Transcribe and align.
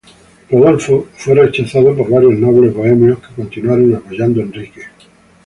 Rodolfo 0.49 1.09
fue 1.13 1.35
rechazado 1.35 1.95
por 1.95 2.09
varios 2.09 2.33
nobles 2.33 2.73
bohemios, 2.73 3.19
que 3.19 3.35
continuaron 3.35 3.93
apoyando 3.93 4.41
a 4.41 4.45
Enrique. 4.45 4.81